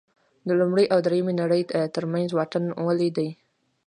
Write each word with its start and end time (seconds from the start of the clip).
د 0.47 0.49
لومړۍ 0.59 0.85
او 0.93 0.99
درېیمې 1.05 1.33
نړۍ 1.41 1.61
ترمنځ 1.95 2.29
واټن 2.33 2.63
ولې 2.87 3.09
دی. 3.17 3.29